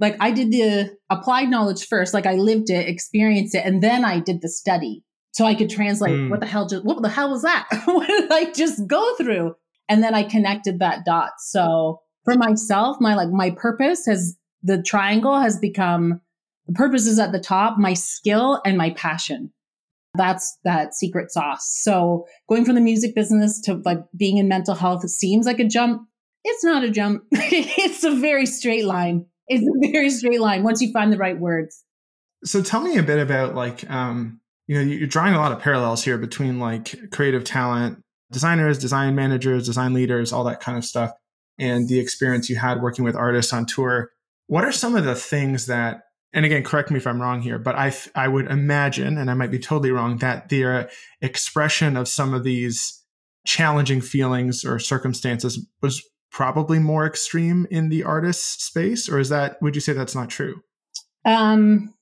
like 0.00 0.16
I 0.20 0.30
did 0.30 0.50
the 0.50 0.96
applied 1.10 1.48
knowledge 1.48 1.86
first, 1.86 2.14
like 2.14 2.26
I 2.26 2.34
lived 2.34 2.70
it, 2.70 2.88
experienced 2.88 3.54
it, 3.54 3.64
and 3.64 3.82
then 3.82 4.04
I 4.04 4.20
did 4.20 4.42
the 4.42 4.48
study. 4.48 5.04
So 5.32 5.44
I 5.44 5.54
could 5.54 5.70
translate 5.70 6.14
mm. 6.14 6.30
what 6.30 6.40
the 6.40 6.46
hell 6.46 6.68
just 6.68 6.84
what 6.84 7.00
the 7.02 7.08
hell 7.08 7.30
was 7.30 7.42
that? 7.42 7.66
what 7.86 8.06
did 8.06 8.30
I 8.30 8.52
just 8.52 8.86
go 8.86 9.14
through? 9.16 9.54
And 9.88 10.02
then 10.02 10.14
I 10.14 10.22
connected 10.22 10.78
that 10.78 11.04
dot. 11.04 11.32
So 11.38 12.00
for 12.24 12.34
myself, 12.34 12.96
my 13.00 13.14
like 13.14 13.30
my 13.30 13.50
purpose 13.50 14.06
has 14.06 14.36
the 14.62 14.82
triangle 14.82 15.38
has 15.38 15.58
become 15.58 16.20
the 16.66 16.72
purpose 16.72 17.06
is 17.06 17.18
at 17.18 17.32
the 17.32 17.40
top, 17.40 17.78
my 17.78 17.94
skill 17.94 18.60
and 18.64 18.78
my 18.78 18.90
passion. 18.90 19.52
That's 20.16 20.56
that 20.64 20.94
secret 20.94 21.32
sauce. 21.32 21.78
So 21.82 22.26
going 22.48 22.64
from 22.64 22.76
the 22.76 22.80
music 22.80 23.14
business 23.14 23.60
to 23.62 23.82
like 23.84 23.98
being 24.16 24.38
in 24.38 24.48
mental 24.48 24.74
health, 24.74 25.04
it 25.04 25.08
seems 25.08 25.44
like 25.44 25.58
a 25.58 25.64
jump. 25.64 26.02
It's 26.44 26.64
not 26.64 26.84
a 26.84 26.90
jump. 26.90 27.24
it's 27.32 28.04
a 28.04 28.14
very 28.14 28.46
straight 28.46 28.84
line. 28.84 29.26
It's 29.48 29.64
a 29.64 29.90
very 29.90 30.10
straight 30.10 30.40
line 30.40 30.62
once 30.62 30.80
you 30.80 30.92
find 30.92 31.12
the 31.12 31.18
right 31.18 31.38
words. 31.38 31.84
So 32.44 32.62
tell 32.62 32.80
me 32.80 32.96
a 32.96 33.02
bit 33.02 33.18
about 33.18 33.54
like, 33.54 33.88
um, 33.90 34.40
you 34.66 34.76
know, 34.76 34.82
you're 34.82 35.06
drawing 35.06 35.34
a 35.34 35.38
lot 35.38 35.52
of 35.52 35.58
parallels 35.58 36.04
here 36.04 36.16
between 36.16 36.58
like 36.58 37.10
creative 37.10 37.44
talent, 37.44 38.02
designers, 38.30 38.78
design 38.78 39.14
managers, 39.14 39.66
design 39.66 39.92
leaders, 39.92 40.32
all 40.32 40.44
that 40.44 40.60
kind 40.60 40.78
of 40.78 40.84
stuff, 40.84 41.12
and 41.58 41.88
the 41.88 41.98
experience 41.98 42.48
you 42.48 42.56
had 42.56 42.82
working 42.82 43.04
with 43.04 43.16
artists 43.16 43.52
on 43.52 43.66
tour. 43.66 44.10
What 44.46 44.64
are 44.64 44.72
some 44.72 44.96
of 44.96 45.04
the 45.04 45.14
things 45.14 45.66
that 45.66 46.02
and 46.34 46.44
again, 46.44 46.64
correct 46.64 46.90
me 46.90 46.96
if 46.96 47.06
I'm 47.06 47.22
wrong 47.22 47.40
here, 47.40 47.58
but 47.58 47.76
I, 47.76 47.94
I 48.14 48.26
would 48.28 48.48
imagine, 48.48 49.16
and 49.16 49.30
I 49.30 49.34
might 49.34 49.52
be 49.52 49.58
totally 49.58 49.92
wrong, 49.92 50.18
that 50.18 50.48
the 50.48 50.88
expression 51.22 51.96
of 51.96 52.08
some 52.08 52.34
of 52.34 52.42
these 52.42 53.02
challenging 53.46 54.00
feelings 54.00 54.64
or 54.64 54.78
circumstances 54.78 55.64
was 55.80 56.02
probably 56.32 56.80
more 56.80 57.06
extreme 57.06 57.66
in 57.70 57.88
the 57.88 58.02
artist 58.02 58.66
space, 58.66 59.08
or 59.08 59.20
is 59.20 59.28
that, 59.28 59.56
would 59.62 59.76
you 59.76 59.80
say 59.80 59.92
that's 59.92 60.16
not 60.16 60.28
true? 60.28 60.60
Um, 61.24 61.94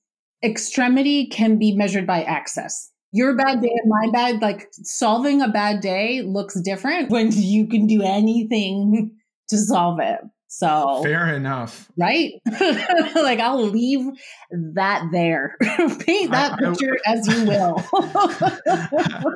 extremity 0.43 1.27
can 1.27 1.59
be 1.59 1.75
measured 1.75 2.07
by 2.07 2.23
access. 2.23 2.89
Your 3.11 3.35
bad 3.35 3.61
day 3.61 3.69
and 3.71 3.89
my 3.89 4.09
bad, 4.11 4.41
like 4.41 4.67
solving 4.71 5.43
a 5.43 5.47
bad 5.47 5.81
day 5.81 6.23
looks 6.23 6.59
different 6.59 7.09
when 7.11 7.31
you 7.31 7.67
can 7.67 7.85
do 7.85 8.01
anything 8.01 9.11
to 9.49 9.57
solve 9.57 9.99
it. 9.99 10.19
So 10.55 11.01
fair 11.01 11.33
enough. 11.33 11.89
Right? 11.97 12.33
like 13.15 13.39
I'll 13.39 13.63
leave 13.63 14.05
that 14.51 15.09
there. 15.11 15.57
Paint 15.61 16.29
that 16.29 16.53
I, 16.53 16.57
picture 16.57 16.95
I, 17.07 17.11
as 17.11 17.27
you 17.27 17.45
will. 17.47 17.83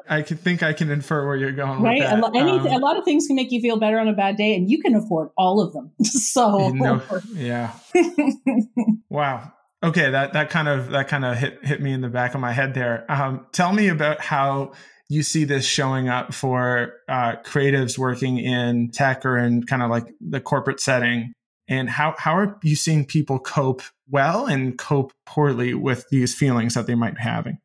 I 0.08 0.22
can 0.22 0.38
think 0.38 0.62
I 0.62 0.74
can 0.74 0.92
infer 0.92 1.26
where 1.26 1.36
you're 1.36 1.54
going. 1.54 1.82
Right. 1.82 2.02
A, 2.02 2.32
anything, 2.36 2.72
um, 2.72 2.84
a 2.84 2.86
lot 2.86 2.98
of 2.98 3.04
things 3.04 3.26
can 3.26 3.36
make 3.36 3.52
you 3.52 3.60
feel 3.62 3.80
better 3.80 3.98
on 3.98 4.08
a 4.08 4.14
bad 4.14 4.38
day, 4.38 4.56
and 4.56 4.70
you 4.70 4.80
can 4.80 4.94
afford 4.94 5.30
all 5.36 5.60
of 5.60 5.74
them. 5.74 5.92
so 6.04 6.72
yeah. 7.34 7.74
wow. 9.10 9.52
Okay, 9.84 10.10
that 10.10 10.34
that 10.34 10.50
kind 10.50 10.68
of 10.68 10.90
that 10.90 11.08
kind 11.08 11.24
of 11.24 11.38
hit 11.38 11.64
hit 11.64 11.82
me 11.82 11.92
in 11.94 12.02
the 12.02 12.10
back 12.10 12.34
of 12.34 12.42
my 12.42 12.52
head 12.52 12.74
there. 12.74 13.06
Um, 13.10 13.46
tell 13.52 13.74
me 13.74 13.90
about 13.90 14.22
how 14.22 14.74
you 15.10 15.24
see 15.24 15.44
this 15.44 15.66
showing 15.66 16.10
up 16.10 16.34
for 16.34 16.94
uh, 17.08 17.36
creatives 17.46 17.98
working 17.98 18.38
in 18.38 18.90
tech 18.92 19.26
or 19.26 19.38
in 19.38 19.64
kind 19.64 19.82
of 19.82 19.90
like 19.90 20.08
the 20.20 20.42
corporate 20.42 20.80
setting 20.80 21.34
And 21.68 21.90
how, 21.90 22.16
how 22.18 22.38
are 22.38 22.58
you 22.64 22.76
seeing 22.76 23.06
people 23.06 23.40
cope 23.40 23.82
well 24.10 24.46
and 24.46 24.78
cope 24.78 25.12
poorly 25.26 25.74
with 25.74 26.06
these 26.10 26.34
feelings 26.34 26.74
that 26.74 26.88
they 26.88 26.96
might 26.96 27.16
be 27.16 27.22
having? 27.22 27.60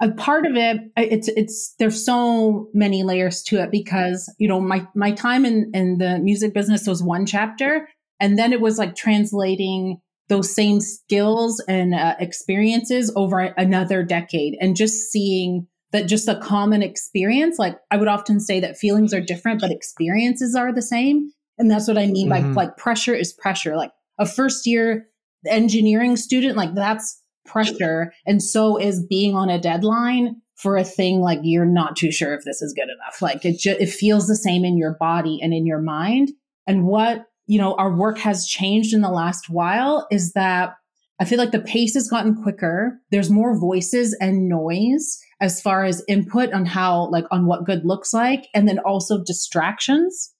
a 0.00 0.10
part 0.12 0.46
of 0.46 0.56
it 0.56 0.80
it's 0.96 1.28
it's 1.28 1.74
there's 1.78 2.04
so 2.04 2.68
many 2.74 3.04
layers 3.04 3.42
to 3.42 3.62
it 3.62 3.70
because 3.70 4.32
you 4.38 4.48
know 4.48 4.60
my 4.60 4.84
my 4.96 5.12
time 5.12 5.44
in 5.44 5.70
in 5.72 5.98
the 5.98 6.18
music 6.18 6.52
business 6.52 6.86
was 6.86 7.02
one 7.02 7.24
chapter 7.24 7.88
and 8.18 8.38
then 8.38 8.52
it 8.52 8.60
was 8.60 8.78
like 8.78 8.96
translating 8.96 10.00
those 10.30 10.54
same 10.54 10.80
skills 10.80 11.62
and 11.68 11.94
uh, 11.94 12.14
experiences 12.18 13.12
over 13.14 13.40
another 13.40 14.02
decade 14.02 14.56
and 14.60 14.76
just 14.76 15.10
seeing 15.10 15.66
that 15.92 16.06
just 16.06 16.28
a 16.28 16.36
common 16.36 16.82
experience 16.82 17.58
like 17.58 17.76
i 17.90 17.96
would 17.98 18.08
often 18.08 18.40
say 18.40 18.60
that 18.60 18.78
feelings 18.78 19.12
are 19.12 19.20
different 19.20 19.60
but 19.60 19.70
experiences 19.70 20.54
are 20.54 20.72
the 20.72 20.80
same 20.80 21.30
and 21.58 21.70
that's 21.70 21.86
what 21.86 21.98
i 21.98 22.06
mean 22.06 22.30
mm-hmm. 22.30 22.54
by 22.54 22.64
like 22.64 22.76
pressure 22.78 23.14
is 23.14 23.32
pressure 23.34 23.76
like 23.76 23.92
a 24.18 24.24
first 24.24 24.66
year 24.66 25.06
engineering 25.46 26.16
student 26.16 26.56
like 26.56 26.74
that's 26.74 27.20
pressure. 27.50 28.12
And 28.26 28.42
so 28.42 28.76
is 28.76 29.04
being 29.04 29.34
on 29.34 29.50
a 29.50 29.60
deadline 29.60 30.40
for 30.56 30.76
a 30.76 30.84
thing 30.84 31.20
like 31.20 31.40
you're 31.42 31.66
not 31.66 31.96
too 31.96 32.12
sure 32.12 32.34
if 32.34 32.44
this 32.44 32.62
is 32.62 32.74
good 32.74 32.84
enough. 32.84 33.22
Like 33.22 33.44
it 33.44 33.58
just, 33.58 33.80
it 33.80 33.88
feels 33.88 34.26
the 34.26 34.36
same 34.36 34.64
in 34.64 34.76
your 34.76 34.96
body 34.98 35.40
and 35.42 35.52
in 35.52 35.66
your 35.66 35.80
mind. 35.80 36.30
And 36.66 36.84
what, 36.84 37.24
you 37.50 37.58
know, 37.58 37.74
our 37.74 37.92
work 37.92 38.16
has 38.18 38.46
changed 38.46 38.94
in 38.94 39.00
the 39.00 39.10
last 39.10 39.50
while 39.50 40.06
is 40.08 40.34
that 40.34 40.76
I 41.18 41.24
feel 41.24 41.36
like 41.36 41.50
the 41.50 41.58
pace 41.58 41.94
has 41.94 42.08
gotten 42.08 42.40
quicker. 42.40 43.00
There's 43.10 43.28
more 43.28 43.58
voices 43.58 44.16
and 44.20 44.48
noise 44.48 45.18
as 45.40 45.60
far 45.60 45.84
as 45.84 46.04
input 46.06 46.52
on 46.52 46.64
how, 46.64 47.10
like, 47.10 47.24
on 47.32 47.46
what 47.46 47.64
good 47.64 47.84
looks 47.84 48.14
like. 48.14 48.46
And 48.54 48.68
then 48.68 48.78
also 48.78 49.24
distractions. 49.24 50.32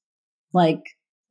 Like, 0.53 0.83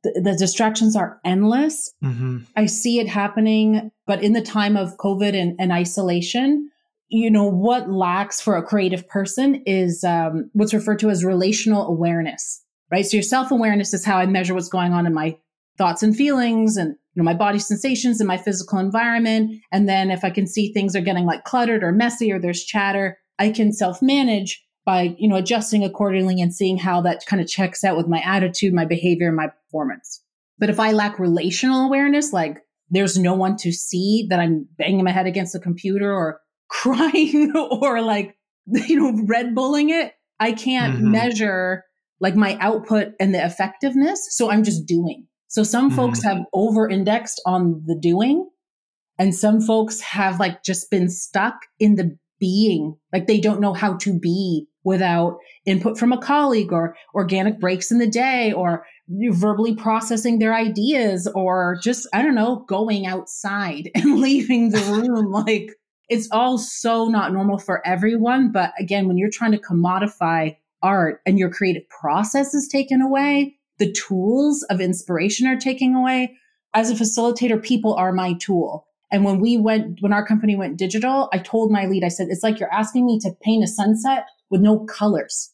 the, 0.02 0.20
the 0.22 0.36
distractions 0.36 0.96
are 0.96 1.18
endless. 1.24 1.90
Mm-hmm. 2.04 2.40
I 2.56 2.66
see 2.66 2.98
it 2.98 3.08
happening, 3.08 3.90
but 4.06 4.22
in 4.22 4.34
the 4.34 4.42
time 4.42 4.76
of 4.76 4.98
COVID 4.98 5.34
and, 5.34 5.56
and 5.58 5.72
isolation, 5.72 6.70
you 7.08 7.30
know, 7.30 7.46
what 7.46 7.88
lacks 7.88 8.38
for 8.38 8.54
a 8.54 8.62
creative 8.62 9.08
person 9.08 9.62
is 9.64 10.04
um, 10.04 10.50
what's 10.52 10.74
referred 10.74 10.98
to 10.98 11.08
as 11.08 11.24
relational 11.24 11.86
awareness, 11.86 12.62
right? 12.90 13.06
So 13.06 13.16
your 13.16 13.24
self 13.24 13.50
awareness 13.50 13.94
is 13.94 14.04
how 14.04 14.18
I 14.18 14.26
measure 14.26 14.52
what's 14.52 14.68
going 14.68 14.92
on 14.92 15.06
in 15.06 15.14
my 15.14 15.38
thoughts 15.80 16.02
and 16.02 16.14
feelings 16.14 16.76
and 16.76 16.90
you 16.90 17.22
know 17.22 17.24
my 17.24 17.32
body 17.32 17.58
sensations 17.58 18.20
and 18.20 18.28
my 18.28 18.36
physical 18.36 18.78
environment. 18.78 19.50
And 19.72 19.88
then 19.88 20.10
if 20.10 20.22
i 20.24 20.30
can 20.30 20.46
see 20.46 20.72
things 20.72 20.94
are 20.94 21.00
getting 21.00 21.24
like 21.24 21.44
cluttered 21.44 21.82
or 21.82 21.90
messy 21.90 22.30
or 22.30 22.38
there's 22.38 22.62
chatter 22.62 23.18
i 23.38 23.50
can 23.50 23.72
self 23.72 24.02
manage 24.02 24.62
by 24.84 25.16
you 25.18 25.26
know 25.26 25.36
adjusting 25.36 25.82
accordingly 25.82 26.40
and 26.40 26.54
seeing 26.54 26.76
how 26.76 27.00
that 27.00 27.24
kind 27.24 27.40
of 27.40 27.48
checks 27.48 27.82
out 27.82 27.96
with 27.96 28.06
my 28.06 28.20
attitude 28.20 28.74
my 28.74 28.84
behavior 28.84 29.32
my 29.32 29.48
performance. 29.48 30.22
But 30.58 30.68
if 30.68 30.78
i 30.78 30.92
lack 30.92 31.18
relational 31.18 31.86
awareness 31.86 32.30
like 32.32 32.58
there's 32.90 33.16
no 33.16 33.32
one 33.32 33.56
to 33.56 33.72
see 33.72 34.26
that 34.28 34.38
i'm 34.38 34.68
banging 34.76 35.04
my 35.04 35.12
head 35.12 35.26
against 35.26 35.54
the 35.54 35.60
computer 35.60 36.12
or 36.12 36.40
crying 36.68 37.52
or 37.56 38.02
like 38.02 38.36
you 38.66 39.00
know 39.00 39.24
red 39.26 39.54
bulling 39.54 39.88
it 39.88 40.12
i 40.38 40.52
can't 40.52 40.96
mm-hmm. 40.96 41.10
measure 41.10 41.84
like 42.20 42.36
my 42.36 42.58
output 42.60 43.14
and 43.18 43.34
the 43.34 43.42
effectiveness. 43.42 44.28
So 44.36 44.50
i'm 44.50 44.62
just 44.62 44.84
doing 44.84 45.26
so 45.50 45.62
some 45.62 45.88
mm-hmm. 45.88 45.96
folks 45.96 46.22
have 46.22 46.44
over 46.52 46.88
indexed 46.88 47.42
on 47.44 47.82
the 47.86 47.94
doing 47.94 48.48
and 49.18 49.34
some 49.34 49.60
folks 49.60 50.00
have 50.00 50.40
like 50.40 50.62
just 50.62 50.90
been 50.90 51.10
stuck 51.10 51.66
in 51.78 51.96
the 51.96 52.16
being 52.38 52.96
like 53.12 53.26
they 53.26 53.38
don't 53.38 53.60
know 53.60 53.74
how 53.74 53.96
to 53.98 54.18
be 54.18 54.66
without 54.82 55.38
input 55.66 55.98
from 55.98 56.12
a 56.12 56.20
colleague 56.20 56.72
or 56.72 56.96
organic 57.14 57.60
breaks 57.60 57.90
in 57.90 57.98
the 57.98 58.06
day 58.06 58.52
or 58.52 58.86
verbally 59.08 59.74
processing 59.74 60.38
their 60.38 60.54
ideas 60.54 61.28
or 61.34 61.78
just, 61.82 62.08
I 62.14 62.22
don't 62.22 62.34
know, 62.34 62.64
going 62.68 63.06
outside 63.06 63.90
and 63.94 64.20
leaving 64.20 64.70
the 64.70 64.80
room. 64.80 65.30
like 65.46 65.70
it's 66.08 66.28
all 66.32 66.58
so 66.58 67.06
not 67.08 67.32
normal 67.32 67.58
for 67.58 67.86
everyone. 67.86 68.52
But 68.52 68.72
again, 68.78 69.06
when 69.06 69.16
you're 69.16 69.30
trying 69.30 69.52
to 69.52 69.58
commodify 69.58 70.56
art 70.82 71.20
and 71.26 71.38
your 71.38 71.50
creative 71.50 71.88
process 71.88 72.54
is 72.54 72.68
taken 72.68 73.02
away, 73.02 73.56
the 73.80 73.90
tools 73.92 74.62
of 74.70 74.80
inspiration 74.80 75.48
are 75.48 75.56
taking 75.56 75.96
away. 75.96 76.36
As 76.72 76.90
a 76.90 76.94
facilitator, 76.94 77.60
people 77.60 77.94
are 77.94 78.12
my 78.12 78.34
tool. 78.34 78.86
And 79.10 79.24
when 79.24 79.40
we 79.40 79.56
went, 79.56 79.98
when 80.00 80.12
our 80.12 80.24
company 80.24 80.54
went 80.54 80.76
digital, 80.76 81.28
I 81.32 81.38
told 81.38 81.72
my 81.72 81.86
lead, 81.86 82.04
I 82.04 82.08
said, 82.08 82.28
it's 82.30 82.44
like 82.44 82.60
you're 82.60 82.72
asking 82.72 83.06
me 83.06 83.18
to 83.20 83.32
paint 83.42 83.64
a 83.64 83.66
sunset 83.66 84.26
with 84.50 84.60
no 84.60 84.84
colors. 84.84 85.52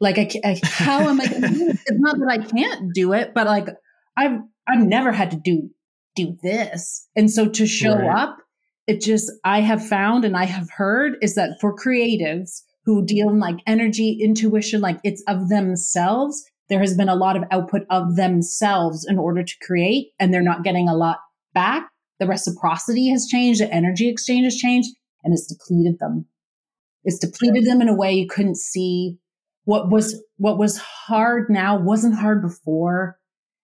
Like, 0.00 0.16
I, 0.16 0.30
I 0.42 0.60
how 0.64 1.00
am 1.00 1.20
I? 1.20 1.26
it's 1.30 1.82
not 1.90 2.18
that 2.18 2.28
I 2.30 2.38
can't 2.38 2.94
do 2.94 3.12
it, 3.12 3.34
but 3.34 3.46
like, 3.46 3.68
I've 4.16 4.40
I've 4.66 4.86
never 4.86 5.12
had 5.12 5.30
to 5.32 5.36
do 5.36 5.70
do 6.16 6.36
this, 6.42 7.08
and 7.14 7.30
so 7.30 7.48
to 7.48 7.66
show 7.66 7.94
right. 7.94 8.22
up, 8.22 8.38
it 8.86 9.00
just 9.00 9.30
I 9.44 9.60
have 9.60 9.86
found 9.86 10.24
and 10.24 10.36
I 10.36 10.44
have 10.44 10.68
heard 10.70 11.16
is 11.22 11.34
that 11.34 11.60
for 11.60 11.76
creatives 11.76 12.62
who 12.84 13.04
deal 13.04 13.28
in 13.28 13.38
like 13.38 13.58
energy, 13.66 14.18
intuition, 14.22 14.80
like 14.80 14.98
it's 15.04 15.22
of 15.28 15.48
themselves. 15.48 16.42
There 16.68 16.80
has 16.80 16.96
been 16.96 17.08
a 17.08 17.14
lot 17.14 17.36
of 17.36 17.44
output 17.50 17.82
of 17.90 18.16
themselves 18.16 19.06
in 19.08 19.18
order 19.18 19.42
to 19.42 19.54
create, 19.62 20.08
and 20.18 20.32
they're 20.32 20.42
not 20.42 20.64
getting 20.64 20.88
a 20.88 20.96
lot 20.96 21.18
back. 21.54 21.88
The 22.18 22.26
reciprocity 22.26 23.08
has 23.10 23.26
changed, 23.26 23.60
the 23.60 23.72
energy 23.72 24.08
exchange 24.08 24.44
has 24.44 24.56
changed, 24.56 24.90
and 25.24 25.32
it's 25.32 25.46
depleted 25.46 25.98
them. 25.98 26.26
It's 27.04 27.18
depleted 27.18 27.64
them 27.64 27.80
in 27.80 27.88
a 27.88 27.94
way 27.94 28.12
you 28.12 28.26
couldn't 28.26 28.58
see. 28.58 29.18
What 29.64 29.90
was 29.90 30.22
what 30.36 30.58
was 30.58 30.78
hard 30.78 31.48
now 31.48 31.78
wasn't 31.78 32.18
hard 32.18 32.42
before. 32.42 33.18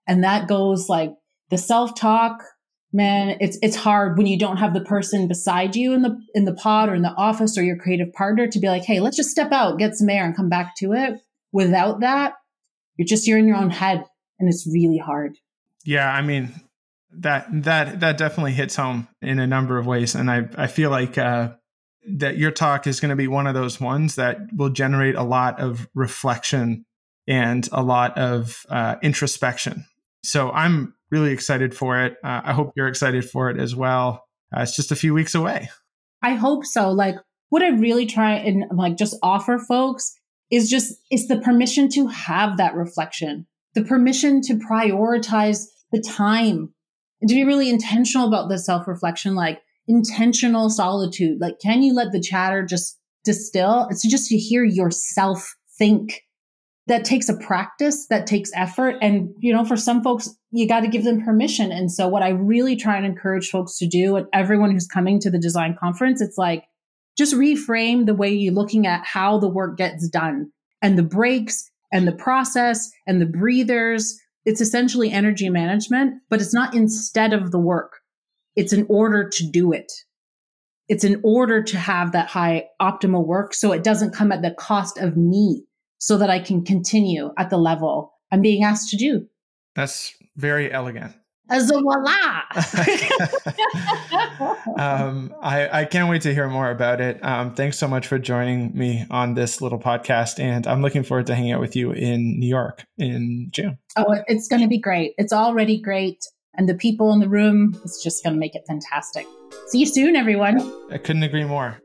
And 0.06 0.22
that 0.22 0.48
goes 0.48 0.88
like 0.88 1.12
the 1.50 1.58
self-talk, 1.58 2.42
man, 2.92 3.36
it's 3.40 3.58
it's 3.60 3.76
hard 3.76 4.16
when 4.16 4.26
you 4.26 4.38
don't 4.38 4.58
have 4.58 4.72
the 4.72 4.84
person 4.84 5.28
beside 5.28 5.76
you 5.76 5.92
in 5.92 6.02
the 6.02 6.16
in 6.34 6.44
the 6.44 6.54
pod 6.54 6.88
or 6.88 6.94
in 6.94 7.02
the 7.02 7.14
office 7.16 7.58
or 7.58 7.62
your 7.62 7.76
creative 7.76 8.12
partner 8.12 8.46
to 8.46 8.60
be 8.60 8.68
like, 8.68 8.84
hey, 8.84 9.00
let's 9.00 9.16
just 9.16 9.30
step 9.30 9.50
out, 9.50 9.78
get 9.78 9.94
some 9.94 10.08
air 10.08 10.24
and 10.24 10.36
come 10.36 10.48
back 10.48 10.74
to 10.76 10.92
it. 10.92 11.20
Without 11.52 12.00
that, 12.00 12.34
you're 12.96 13.06
just 13.06 13.26
you're 13.26 13.38
in 13.38 13.48
your 13.48 13.56
own 13.56 13.70
head 13.70 14.04
and 14.38 14.48
it's 14.48 14.66
really 14.72 14.98
hard. 14.98 15.36
Yeah, 15.84 16.10
I 16.10 16.22
mean, 16.22 16.52
that 17.10 17.46
that 17.64 18.00
that 18.00 18.18
definitely 18.18 18.52
hits 18.52 18.76
home 18.76 19.08
in 19.22 19.38
a 19.38 19.46
number 19.46 19.78
of 19.78 19.86
ways 19.86 20.16
and 20.16 20.28
i 20.28 20.48
i 20.56 20.66
feel 20.66 20.90
like 20.90 21.16
uh 21.16 21.50
that 22.06 22.36
your 22.36 22.50
talk 22.50 22.86
is 22.86 23.00
going 23.00 23.10
to 23.10 23.16
be 23.16 23.28
one 23.28 23.46
of 23.46 23.54
those 23.54 23.80
ones 23.80 24.16
that 24.16 24.38
will 24.54 24.68
generate 24.68 25.14
a 25.14 25.22
lot 25.22 25.60
of 25.60 25.88
reflection 25.94 26.84
and 27.26 27.68
a 27.72 27.82
lot 27.82 28.18
of 28.18 28.66
uh, 28.68 28.96
introspection. 29.02 29.86
So 30.22 30.50
I'm 30.50 30.94
really 31.10 31.32
excited 31.32 31.74
for 31.74 32.02
it. 32.02 32.16
Uh, 32.22 32.42
I 32.44 32.52
hope 32.52 32.72
you're 32.76 32.88
excited 32.88 33.28
for 33.28 33.50
it 33.50 33.58
as 33.58 33.74
well. 33.74 34.24
Uh, 34.54 34.62
it's 34.62 34.76
just 34.76 34.92
a 34.92 34.96
few 34.96 35.14
weeks 35.14 35.34
away. 35.34 35.70
I 36.22 36.34
hope 36.34 36.66
so. 36.66 36.90
Like, 36.90 37.16
what 37.48 37.62
I 37.62 37.68
really 37.68 38.06
try 38.06 38.34
and 38.34 38.64
like 38.72 38.96
just 38.96 39.16
offer 39.22 39.58
folks 39.58 40.14
is 40.50 40.68
just 40.68 40.94
it's 41.10 41.28
the 41.28 41.38
permission 41.40 41.88
to 41.90 42.06
have 42.08 42.56
that 42.56 42.74
reflection, 42.74 43.46
the 43.74 43.84
permission 43.84 44.40
to 44.42 44.54
prioritize 44.54 45.66
the 45.92 46.00
time, 46.00 46.72
and 47.20 47.28
to 47.28 47.34
be 47.34 47.44
really 47.44 47.70
intentional 47.70 48.28
about 48.28 48.48
the 48.48 48.58
self 48.58 48.86
reflection. 48.86 49.34
Like, 49.34 49.60
intentional 49.86 50.70
solitude. 50.70 51.40
Like, 51.40 51.58
can 51.60 51.82
you 51.82 51.94
let 51.94 52.12
the 52.12 52.20
chatter 52.20 52.64
just 52.64 52.98
distill? 53.24 53.86
It's 53.90 54.08
just 54.08 54.28
to 54.28 54.36
hear 54.36 54.64
yourself 54.64 55.54
think. 55.78 56.22
That 56.86 57.06
takes 57.06 57.30
a 57.30 57.38
practice, 57.38 58.06
that 58.08 58.26
takes 58.26 58.50
effort. 58.54 58.96
And, 59.00 59.30
you 59.38 59.54
know, 59.54 59.64
for 59.64 59.74
some 59.74 60.02
folks, 60.02 60.28
you 60.50 60.68
got 60.68 60.80
to 60.80 60.86
give 60.86 61.02
them 61.02 61.24
permission. 61.24 61.72
And 61.72 61.90
so, 61.90 62.08
what 62.08 62.22
I 62.22 62.28
really 62.28 62.76
try 62.76 62.98
and 62.98 63.06
encourage 63.06 63.48
folks 63.48 63.78
to 63.78 63.86
do, 63.86 64.16
and 64.16 64.26
everyone 64.34 64.70
who's 64.70 64.86
coming 64.86 65.18
to 65.20 65.30
the 65.30 65.38
design 65.38 65.78
conference, 65.80 66.20
it's 66.20 66.36
like 66.36 66.64
just 67.16 67.34
reframe 67.34 68.06
the 68.06 68.14
way 68.14 68.32
you're 68.32 68.54
looking 68.54 68.86
at 68.86 69.04
how 69.04 69.38
the 69.38 69.48
work 69.48 69.76
gets 69.76 70.08
done 70.08 70.50
and 70.82 70.98
the 70.98 71.02
breaks 71.02 71.70
and 71.92 72.06
the 72.06 72.12
process 72.12 72.90
and 73.06 73.20
the 73.20 73.26
breathers. 73.26 74.18
It's 74.44 74.60
essentially 74.60 75.10
energy 75.10 75.48
management, 75.48 76.14
but 76.28 76.40
it's 76.40 76.54
not 76.54 76.74
instead 76.74 77.32
of 77.32 77.50
the 77.50 77.58
work. 77.58 78.00
It's 78.56 78.72
in 78.72 78.86
order 78.88 79.28
to 79.28 79.50
do 79.50 79.72
it. 79.72 79.90
It's 80.88 81.04
in 81.04 81.20
order 81.24 81.62
to 81.62 81.78
have 81.78 82.12
that 82.12 82.28
high 82.28 82.66
optimal 82.80 83.26
work 83.26 83.54
so 83.54 83.72
it 83.72 83.82
doesn't 83.82 84.14
come 84.14 84.32
at 84.32 84.42
the 84.42 84.50
cost 84.50 84.98
of 84.98 85.16
me 85.16 85.64
so 85.98 86.18
that 86.18 86.28
I 86.28 86.40
can 86.40 86.62
continue 86.64 87.30
at 87.38 87.48
the 87.48 87.56
level 87.56 88.12
I'm 88.30 88.42
being 88.42 88.64
asked 88.64 88.90
to 88.90 88.96
do. 88.96 89.26
That's 89.74 90.12
very 90.36 90.70
elegant. 90.70 91.14
As 91.50 91.70
a 91.70 91.80
voila. 91.80 92.42
um, 94.78 95.34
I, 95.42 95.80
I 95.80 95.84
can't 95.84 96.08
wait 96.08 96.22
to 96.22 96.32
hear 96.32 96.48
more 96.48 96.70
about 96.70 97.02
it. 97.02 97.22
Um, 97.22 97.54
thanks 97.54 97.78
so 97.78 97.86
much 97.86 98.06
for 98.06 98.18
joining 98.18 98.76
me 98.76 99.04
on 99.10 99.34
this 99.34 99.60
little 99.60 99.78
podcast. 99.78 100.40
And 100.40 100.66
I'm 100.66 100.80
looking 100.80 101.02
forward 101.02 101.26
to 101.26 101.34
hanging 101.34 101.52
out 101.52 101.60
with 101.60 101.76
you 101.76 101.92
in 101.92 102.40
New 102.40 102.48
York 102.48 102.86
in 102.96 103.48
June. 103.50 103.76
Oh, 103.96 104.16
it's 104.26 104.48
going 104.48 104.62
to 104.62 104.68
be 104.68 104.78
great. 104.78 105.12
It's 105.18 105.32
already 105.32 105.78
great 105.78 106.24
and 106.56 106.68
the 106.68 106.74
people 106.74 107.12
in 107.12 107.20
the 107.20 107.28
room. 107.28 107.78
It's 107.84 108.02
just 108.02 108.24
going 108.24 108.34
to 108.34 108.40
make 108.40 108.54
it 108.54 108.62
fantastic. 108.66 109.26
See 109.68 109.80
you 109.80 109.86
soon, 109.86 110.16
everyone. 110.16 110.60
I 110.90 110.98
couldn't 110.98 111.24
agree 111.24 111.44
more. 111.44 111.78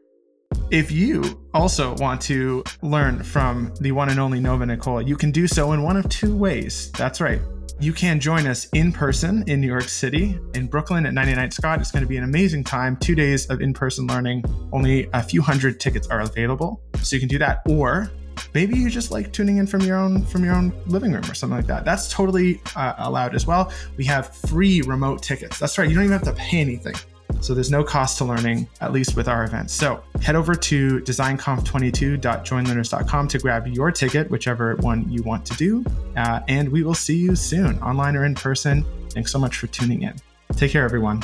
If 0.72 0.92
you 0.92 1.24
also 1.54 1.96
want 1.96 2.22
to 2.22 2.64
learn 2.82 3.24
from 3.24 3.74
the 3.82 3.92
one 3.92 4.10
and 4.10 4.20
only 4.20 4.40
Nova 4.40 4.66
Nicole, 4.66 5.02
you 5.02 5.18
can 5.18 5.32
do 5.32 5.48
so 5.48 5.74
in 5.74 5.84
one 5.84 5.98
of 5.98 6.08
two 6.10 6.36
ways. 6.36 6.92
That's 6.92 7.20
right. 7.20 7.42
You 7.80 7.94
can 7.94 8.20
join 8.20 8.46
us 8.46 8.68
in 8.74 8.92
person 8.92 9.44
in 9.48 9.62
New 9.62 9.68
York 9.68 9.88
City, 9.88 10.38
in 10.54 10.68
Brooklyn 10.68 11.06
at 11.06 11.14
99 11.14 11.52
Scott. 11.52 11.80
It's 11.80 11.92
going 11.92 12.04
to 12.04 12.10
be 12.10 12.18
an 12.18 12.26
amazing 12.26 12.66
time. 12.66 12.98
Two 12.98 13.16
days 13.16 13.46
of 13.48 13.62
in 13.62 13.74
person 13.74 14.06
learning. 14.06 14.44
Only 14.74 15.10
a 15.14 15.24
few 15.24 15.42
hundred 15.42 15.80
tickets 15.80 16.08
are 16.08 16.20
available. 16.20 16.82
So 17.02 17.16
you 17.16 17.22
can 17.22 17.30
do 17.30 17.38
that. 17.40 17.62
Or 17.70 18.12
maybe 18.54 18.76
you 18.78 18.90
just 18.90 19.12
like 19.12 19.32
tuning 19.32 19.58
in 19.58 19.68
from 19.68 19.82
your 19.82 19.98
own 19.98 20.26
from 20.26 20.44
your 20.44 20.56
own 20.56 20.74
living 20.88 21.14
room 21.14 21.24
or 21.30 21.34
something 21.34 21.58
like 21.58 21.68
that 21.68 21.84
that's 21.84 22.10
totally 22.10 22.62
uh, 22.76 22.94
allowed 23.00 23.36
as 23.36 23.46
well 23.46 23.72
we 23.98 24.06
have 24.06 24.34
free 24.34 24.82
remote 24.84 25.22
tickets 25.22 25.60
that's 25.60 25.78
right 25.78 25.90
you 25.90 25.94
don't 25.94 26.06
even 26.06 26.14
have 26.14 26.24
to 26.24 26.34
pay 26.34 26.60
anything 26.60 26.96
so 27.42 27.54
there's 27.54 27.72
no 27.72 27.84
cost 27.84 28.18
to 28.20 28.26
learning, 28.26 28.68
at 28.82 28.92
least 28.92 29.16
with 29.16 29.28
our 29.28 29.44
events. 29.44 29.74
So 29.74 30.04
head 30.22 30.36
over 30.36 30.54
to 30.56 31.00
designconf22.joinlearners.com 31.00 33.28
to 33.28 33.40
grab 33.40 33.68
your 33.68 33.92
ticket, 33.92 34.30
whichever 34.30 34.76
one 34.78 35.10
you 35.10 35.24
want 35.24 35.46
to 35.46 35.54
do. 35.56 35.84
Uh, 36.16 36.42
and 36.48 36.70
we 36.70 36.84
will 36.84 36.94
see 36.94 37.18
you 37.18 37.36
soon, 37.36 37.80
online 37.80 38.16
or 38.16 38.26
in 38.26 38.36
person. 38.36 38.86
Thanks 39.12 39.32
so 39.32 39.40
much 39.40 39.58
for 39.58 39.66
tuning 39.68 40.04
in. 40.04 40.14
Take 40.56 40.72
care, 40.72 40.84
everyone. 40.84 41.24